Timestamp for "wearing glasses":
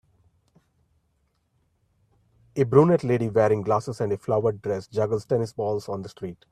3.29-4.01